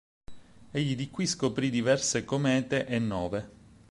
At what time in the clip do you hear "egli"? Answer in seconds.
0.71-0.95